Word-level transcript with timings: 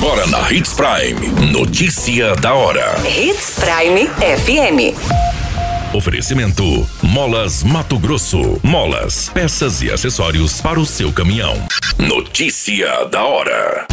Agora 0.00 0.28
na 0.28 0.52
Hits 0.52 0.74
Prime. 0.74 1.50
Notícia 1.50 2.36
da 2.36 2.54
hora. 2.54 2.94
Hits 3.04 3.58
Prime 3.58 4.06
FM. 4.06 4.94
Oferecimento: 5.92 6.88
Molas 7.02 7.64
Mato 7.64 7.98
Grosso. 7.98 8.60
Molas, 8.62 9.28
peças 9.28 9.82
e 9.82 9.90
acessórios 9.90 10.60
para 10.60 10.78
o 10.78 10.86
seu 10.86 11.12
caminhão. 11.12 11.56
Notícia 11.98 13.06
da 13.06 13.24
hora. 13.24 13.88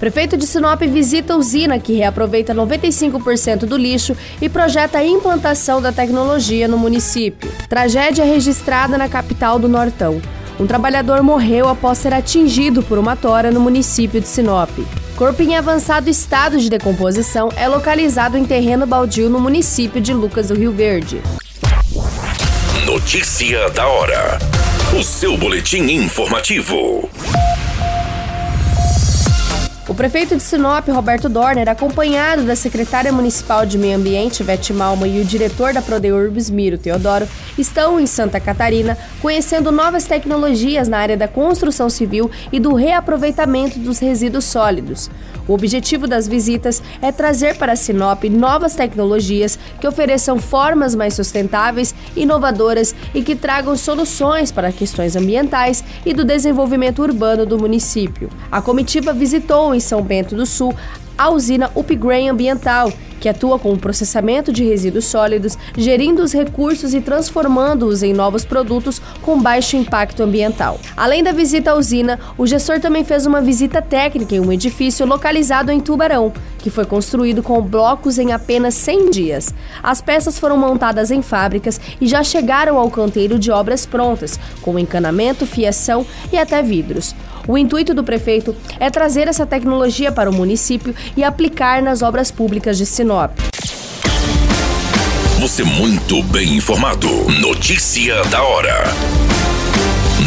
Prefeito 0.00 0.38
de 0.38 0.46
Sinop 0.46 0.80
visita 0.80 1.34
a 1.34 1.36
usina 1.36 1.78
que 1.78 1.92
reaproveita 1.92 2.54
95% 2.54 3.66
do 3.66 3.76
lixo 3.76 4.16
e 4.40 4.48
projeta 4.48 4.96
a 4.96 5.04
implantação 5.04 5.82
da 5.82 5.92
tecnologia 5.92 6.66
no 6.66 6.78
município. 6.78 7.52
Tragédia 7.68 8.24
registrada 8.24 8.96
na 8.96 9.06
capital 9.06 9.58
do 9.58 9.68
Nortão. 9.68 10.18
Um 10.58 10.66
trabalhador 10.66 11.22
morreu 11.22 11.68
após 11.68 11.98
ser 11.98 12.14
atingido 12.14 12.82
por 12.82 12.98
uma 12.98 13.14
tora 13.14 13.50
no 13.50 13.60
município 13.60 14.20
de 14.20 14.26
Sinop. 14.26 14.70
Corpo 15.14 15.42
em 15.42 15.56
avançado 15.56 16.08
estado 16.08 16.58
de 16.58 16.70
decomposição 16.70 17.50
é 17.56 17.68
localizado 17.68 18.38
em 18.38 18.44
terreno 18.44 18.86
baldio 18.86 19.28
no 19.28 19.38
município 19.38 20.00
de 20.00 20.14
Lucas 20.14 20.48
do 20.48 20.54
Rio 20.54 20.72
Verde. 20.72 21.20
Notícia 22.86 23.68
da 23.70 23.86
hora. 23.86 24.38
O 24.98 25.02
seu 25.02 25.36
boletim 25.36 25.82
informativo. 25.90 27.08
O 29.88 29.94
prefeito 29.94 30.34
de 30.34 30.42
Sinop, 30.42 30.88
Roberto 30.88 31.28
Dorner, 31.28 31.68
acompanhado 31.68 32.42
da 32.42 32.56
secretária 32.56 33.12
municipal 33.12 33.64
de 33.64 33.78
Meio 33.78 33.96
Ambiente, 33.96 34.42
Vete 34.42 34.72
Malma, 34.72 35.06
e 35.06 35.20
o 35.20 35.24
diretor 35.24 35.72
da 35.72 35.80
Prodeurbis, 35.80 36.50
Miro 36.50 36.76
Teodoro, 36.76 37.28
estão 37.56 38.00
em 38.00 38.06
Santa 38.06 38.40
Catarina 38.40 38.98
conhecendo 39.22 39.70
novas 39.70 40.04
tecnologias 40.04 40.88
na 40.88 40.98
área 40.98 41.16
da 41.16 41.28
construção 41.28 41.88
civil 41.88 42.28
e 42.50 42.58
do 42.58 42.74
reaproveitamento 42.74 43.78
dos 43.78 44.00
resíduos 44.00 44.44
sólidos. 44.46 45.08
O 45.48 45.52
objetivo 45.54 46.08
das 46.08 46.26
visitas 46.26 46.82
é 47.00 47.12
trazer 47.12 47.56
para 47.56 47.76
Sinop 47.76 48.24
novas 48.24 48.74
tecnologias 48.74 49.56
que 49.80 49.86
ofereçam 49.86 50.38
formas 50.38 50.94
mais 50.94 51.14
sustentáveis, 51.14 51.94
inovadoras 52.16 52.94
e 53.14 53.22
que 53.22 53.36
tragam 53.36 53.76
soluções 53.76 54.50
para 54.50 54.72
questões 54.72 55.14
ambientais 55.14 55.84
e 56.04 56.12
do 56.12 56.24
desenvolvimento 56.24 57.00
urbano 57.00 57.46
do 57.46 57.56
município. 57.56 58.28
A 58.50 58.60
comitiva 58.60 59.12
visitou 59.12 59.75
em 59.76 59.80
São 59.80 60.02
Bento 60.02 60.34
do 60.34 60.46
Sul 60.46 60.74
a 61.18 61.30
usina 61.30 61.70
Upgrain 61.74 62.28
Ambiental, 62.28 62.92
que 63.18 63.28
atua 63.28 63.58
com 63.58 63.72
o 63.72 63.78
processamento 63.78 64.52
de 64.52 64.62
resíduos 64.62 65.06
sólidos, 65.06 65.56
gerindo 65.76 66.22
os 66.22 66.32
recursos 66.32 66.92
e 66.92 67.00
transformando-os 67.00 68.02
em 68.02 68.12
novos 68.12 68.44
produtos 68.44 69.00
com 69.22 69.40
baixo 69.40 69.76
impacto 69.76 70.22
ambiental. 70.22 70.78
Além 70.94 71.24
da 71.24 71.32
visita 71.32 71.70
à 71.70 71.74
usina, 71.74 72.20
o 72.36 72.46
gestor 72.46 72.78
também 72.78 73.04
fez 73.04 73.24
uma 73.24 73.40
visita 73.40 73.80
técnica 73.80 74.34
em 74.34 74.40
um 74.40 74.52
edifício 74.52 75.06
localizado 75.06 75.72
em 75.72 75.80
Tubarão, 75.80 76.32
que 76.58 76.68
foi 76.68 76.84
construído 76.84 77.42
com 77.42 77.60
blocos 77.62 78.18
em 78.18 78.32
apenas 78.32 78.74
100 78.74 79.10
dias. 79.10 79.54
As 79.82 80.02
peças 80.02 80.38
foram 80.38 80.58
montadas 80.58 81.10
em 81.10 81.22
fábricas 81.22 81.80
e 81.98 82.06
já 82.06 82.22
chegaram 82.22 82.76
ao 82.76 82.90
canteiro 82.90 83.38
de 83.38 83.50
obras 83.50 83.86
prontas, 83.86 84.38
com 84.60 84.78
encanamento, 84.78 85.46
fiação 85.46 86.04
e 86.30 86.36
até 86.36 86.62
vidros. 86.62 87.14
O 87.48 87.56
intuito 87.56 87.94
do 87.94 88.02
prefeito 88.02 88.54
é 88.80 88.90
trazer 88.90 89.28
essa 89.28 89.46
tecnologia 89.46 90.10
para 90.10 90.28
o 90.28 90.32
município 90.32 90.94
e 91.16 91.22
aplicar 91.22 91.80
nas 91.80 92.02
obras 92.02 92.30
públicas 92.30 92.76
de 92.76 92.84
Sinop. 92.84 93.32
Você 95.40 95.62
muito 95.62 96.22
bem 96.24 96.56
informado. 96.56 97.08
Notícia 97.40 98.24
da 98.24 98.42
hora. 98.42 98.84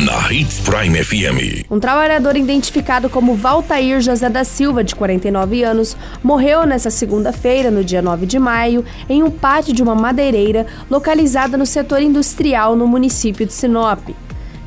Na 0.05 0.31
Hits 0.31 0.61
Prime 0.61 1.03
FM. 1.03 1.65
Um 1.69 1.79
trabalhador 1.79 2.37
identificado 2.37 3.09
como 3.09 3.35
Valtair 3.35 3.99
José 3.99 4.29
da 4.29 4.43
Silva, 4.45 4.83
de 4.83 4.95
49 4.95 5.63
anos, 5.63 5.97
morreu 6.23 6.65
nesta 6.65 6.89
segunda-feira, 6.89 7.69
no 7.69 7.83
dia 7.83 8.01
9 8.01 8.25
de 8.25 8.39
maio, 8.39 8.85
em 9.09 9.21
um 9.23 9.29
pátio 9.29 9.73
de 9.73 9.83
uma 9.83 9.95
madeireira 9.95 10.67
localizada 10.89 11.57
no 11.57 11.65
setor 11.65 12.01
industrial 12.01 12.75
no 12.75 12.87
município 12.87 13.45
de 13.45 13.51
Sinop. 13.51 14.09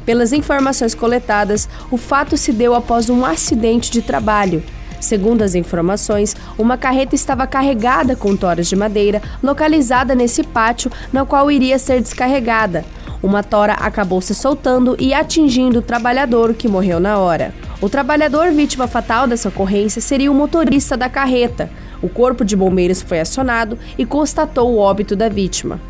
Pelas 0.04 0.32
informações 0.32 0.94
coletadas, 0.94 1.68
o 1.90 1.96
fato 1.96 2.36
se 2.36 2.52
deu 2.52 2.74
após 2.74 3.08
um 3.08 3.24
acidente 3.24 3.90
de 3.90 4.02
trabalho. 4.02 4.62
Segundo 5.00 5.42
as 5.42 5.56
informações, 5.56 6.36
uma 6.56 6.78
carreta 6.78 7.14
estava 7.14 7.46
carregada 7.46 8.14
com 8.14 8.36
toras 8.36 8.68
de 8.68 8.76
madeira 8.76 9.20
localizada 9.42 10.14
nesse 10.14 10.44
pátio, 10.44 10.90
na 11.12 11.24
qual 11.24 11.50
iria 11.50 11.78
ser 11.78 12.00
descarregada. 12.00 12.84
Uma 13.20 13.42
tora 13.42 13.74
acabou 13.74 14.20
se 14.20 14.34
soltando 14.34 14.96
e 14.98 15.12
atingindo 15.14 15.80
o 15.80 15.82
trabalhador, 15.82 16.54
que 16.54 16.68
morreu 16.68 16.98
na 16.98 17.18
hora. 17.18 17.54
O 17.80 17.88
trabalhador 17.88 18.52
vítima 18.52 18.86
fatal 18.86 19.26
dessa 19.26 19.48
ocorrência 19.48 20.00
seria 20.00 20.30
o 20.30 20.34
motorista 20.34 20.96
da 20.96 21.08
carreta. 21.08 21.68
O 22.00 22.08
corpo 22.08 22.44
de 22.44 22.56
bombeiros 22.56 23.02
foi 23.02 23.20
acionado 23.20 23.78
e 23.98 24.06
constatou 24.06 24.72
o 24.72 24.78
óbito 24.78 25.14
da 25.14 25.28
vítima. 25.28 25.80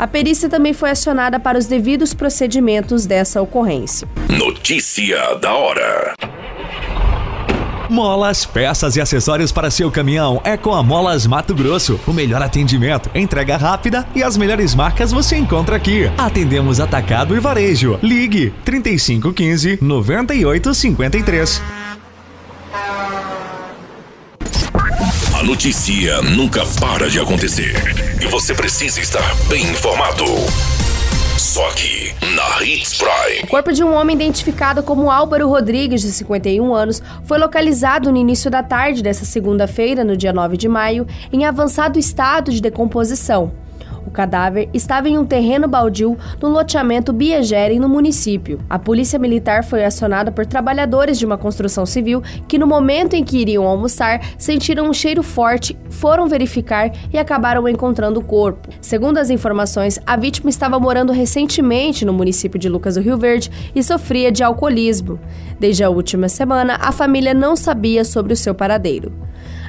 A 0.00 0.06
perícia 0.06 0.48
também 0.48 0.72
foi 0.72 0.88
acionada 0.88 1.38
para 1.38 1.58
os 1.58 1.66
devidos 1.66 2.14
procedimentos 2.14 3.04
dessa 3.04 3.42
ocorrência. 3.42 4.08
Notícia 4.30 5.34
da 5.34 5.52
hora. 5.52 6.14
Molas, 7.90 8.46
peças 8.46 8.96
e 8.96 9.00
acessórios 9.02 9.52
para 9.52 9.70
seu 9.70 9.90
caminhão 9.90 10.40
é 10.42 10.56
com 10.56 10.72
a 10.72 10.82
Molas 10.82 11.26
Mato 11.26 11.54
Grosso. 11.54 12.00
O 12.06 12.14
melhor 12.14 12.40
atendimento, 12.40 13.10
entrega 13.14 13.58
rápida 13.58 14.08
e 14.14 14.22
as 14.22 14.38
melhores 14.38 14.74
marcas 14.74 15.12
você 15.12 15.36
encontra 15.36 15.76
aqui. 15.76 16.10
Atendemos 16.16 16.80
atacado 16.80 17.36
e 17.36 17.38
varejo. 17.38 17.98
Ligue 18.02 18.54
3515 18.64 19.80
9853. 19.82 21.60
A 25.34 25.39
notícia 25.50 26.22
nunca 26.22 26.62
para 26.80 27.10
de 27.10 27.18
acontecer 27.18 27.74
e 28.22 28.26
você 28.28 28.54
precisa 28.54 29.00
estar 29.00 29.34
bem 29.48 29.64
informado. 29.64 30.24
Só 31.36 31.68
aqui, 31.70 32.14
na 32.36 32.64
Hits 32.64 32.96
Prime. 32.96 33.42
O 33.42 33.48
corpo 33.48 33.72
de 33.72 33.82
um 33.82 33.92
homem 33.92 34.14
identificado 34.14 34.80
como 34.80 35.10
Álvaro 35.10 35.48
Rodrigues, 35.48 36.02
de 36.02 36.12
51 36.12 36.72
anos, 36.72 37.02
foi 37.24 37.36
localizado 37.36 38.12
no 38.12 38.16
início 38.16 38.48
da 38.48 38.62
tarde 38.62 39.02
dessa 39.02 39.24
segunda-feira, 39.24 40.04
no 40.04 40.16
dia 40.16 40.32
9 40.32 40.56
de 40.56 40.68
maio, 40.68 41.04
em 41.32 41.44
avançado 41.44 41.98
estado 41.98 42.52
de 42.52 42.62
decomposição. 42.62 43.50
O 44.10 44.12
cadáver 44.12 44.68
estava 44.74 45.08
em 45.08 45.16
um 45.16 45.24
terreno 45.24 45.68
baldio 45.68 46.18
no 46.42 46.48
loteamento 46.48 47.12
Biegere, 47.12 47.78
no 47.78 47.88
município. 47.88 48.58
A 48.68 48.76
polícia 48.76 49.20
militar 49.20 49.62
foi 49.62 49.84
acionada 49.84 50.32
por 50.32 50.44
trabalhadores 50.44 51.16
de 51.16 51.24
uma 51.24 51.38
construção 51.38 51.86
civil 51.86 52.20
que, 52.48 52.58
no 52.58 52.66
momento 52.66 53.14
em 53.14 53.22
que 53.22 53.38
iriam 53.38 53.64
almoçar, 53.64 54.20
sentiram 54.36 54.90
um 54.90 54.92
cheiro 54.92 55.22
forte, 55.22 55.78
foram 55.88 56.26
verificar 56.26 56.90
e 57.12 57.18
acabaram 57.18 57.68
encontrando 57.68 58.18
o 58.18 58.24
corpo. 58.24 58.68
Segundo 58.80 59.18
as 59.18 59.30
informações, 59.30 60.00
a 60.04 60.16
vítima 60.16 60.50
estava 60.50 60.80
morando 60.80 61.12
recentemente 61.12 62.04
no 62.04 62.12
município 62.12 62.58
de 62.58 62.68
Lucas 62.68 62.96
do 62.96 63.00
Rio 63.00 63.16
Verde 63.16 63.48
e 63.72 63.80
sofria 63.80 64.32
de 64.32 64.42
alcoolismo. 64.42 65.20
Desde 65.60 65.84
a 65.84 65.88
última 65.88 66.28
semana, 66.28 66.78
a 66.80 66.90
família 66.90 67.32
não 67.32 67.54
sabia 67.54 68.04
sobre 68.04 68.32
o 68.32 68.36
seu 68.36 68.56
paradeiro. 68.56 69.12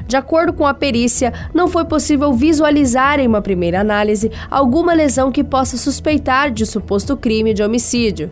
De 0.08 0.18
acordo 0.18 0.54
com 0.54 0.66
a 0.66 0.74
perícia, 0.74 1.34
não 1.54 1.68
foi 1.68 1.86
possível 1.86 2.34
visualizar 2.34 3.20
em 3.20 3.28
uma 3.28 3.42
primeira 3.42 3.80
análise 3.80 4.32
alguma 4.50 4.94
lesão 4.94 5.32
que 5.32 5.44
possa 5.44 5.78
suspeitar 5.78 6.52
de 6.52 6.66
suposto 6.66 7.16
crime 7.16 7.54
de 7.54 7.64
homicídio. 7.64 8.32